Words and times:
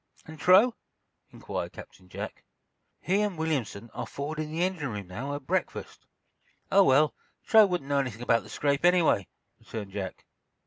"And 0.25 0.39
Truax?" 0.39 0.75
inquired 1.29 1.73
Captain 1.73 2.09
Jack. 2.09 2.43
"He 3.01 3.21
and 3.21 3.37
Williamson 3.37 3.91
are 3.93 4.07
forward 4.07 4.39
in 4.39 4.51
the 4.51 4.63
engine 4.63 4.89
room, 4.89 5.05
now, 5.05 5.35
at 5.35 5.45
breakfast." 5.45 6.07
"Oh, 6.71 6.83
well, 6.83 7.13
Truax 7.45 7.69
wouldn't 7.69 7.87
know 7.91 7.99
anything 7.99 8.23
about 8.23 8.41
the 8.41 8.49
scrape, 8.49 8.83
anyway," 8.83 9.27
returned 9.59 9.91
Jack. 9.91 10.25